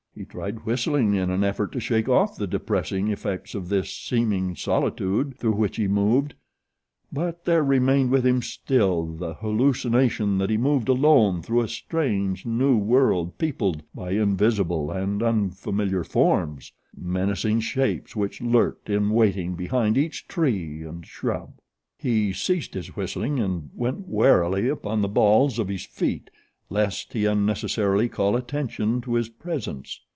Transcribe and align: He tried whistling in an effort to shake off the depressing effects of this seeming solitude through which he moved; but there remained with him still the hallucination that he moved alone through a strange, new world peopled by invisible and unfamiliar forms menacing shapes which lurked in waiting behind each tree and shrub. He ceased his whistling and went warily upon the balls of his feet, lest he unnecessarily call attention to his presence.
He 0.13 0.25
tried 0.25 0.65
whistling 0.65 1.15
in 1.15 1.31
an 1.31 1.43
effort 1.43 1.71
to 1.71 1.79
shake 1.79 2.07
off 2.09 2.35
the 2.35 2.45
depressing 2.45 3.07
effects 3.07 3.55
of 3.55 3.69
this 3.69 3.91
seeming 3.91 4.55
solitude 4.57 5.35
through 5.37 5.53
which 5.55 5.77
he 5.77 5.87
moved; 5.87 6.35
but 7.11 7.45
there 7.45 7.63
remained 7.63 8.11
with 8.11 8.25
him 8.25 8.41
still 8.41 9.05
the 9.07 9.35
hallucination 9.35 10.37
that 10.37 10.49
he 10.49 10.57
moved 10.57 10.89
alone 10.89 11.41
through 11.41 11.61
a 11.61 11.67
strange, 11.67 12.45
new 12.45 12.77
world 12.77 13.37
peopled 13.37 13.83
by 13.95 14.11
invisible 14.11 14.91
and 14.91 15.23
unfamiliar 15.23 16.03
forms 16.03 16.73
menacing 16.95 17.61
shapes 17.61 18.13
which 18.15 18.41
lurked 18.41 18.89
in 18.89 19.11
waiting 19.11 19.55
behind 19.55 19.97
each 19.97 20.27
tree 20.27 20.83
and 20.83 21.05
shrub. 21.05 21.53
He 21.97 22.33
ceased 22.33 22.73
his 22.73 22.97
whistling 22.97 23.39
and 23.39 23.69
went 23.73 24.07
warily 24.07 24.67
upon 24.67 25.01
the 25.01 25.07
balls 25.07 25.57
of 25.57 25.69
his 25.69 25.85
feet, 25.85 26.29
lest 26.69 27.11
he 27.11 27.25
unnecessarily 27.25 28.07
call 28.07 28.33
attention 28.37 29.01
to 29.01 29.15
his 29.15 29.27
presence. 29.27 29.99